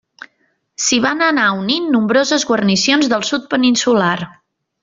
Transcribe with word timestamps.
S'hi 0.85 0.97
van 1.03 1.21
anar 1.25 1.43
unint 1.59 1.93
nombroses 1.97 2.47
guarnicions 2.53 3.13
del 3.15 3.29
sud 3.33 3.49
peninsular. 3.55 4.17